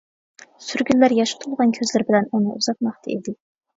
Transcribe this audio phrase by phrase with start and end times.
[0.67, 3.37] سۈرگۈنلەر ياشقا تولغان كۆزلىرى بىلەن ئۇنى ئۇزاتماقتا ئىدى.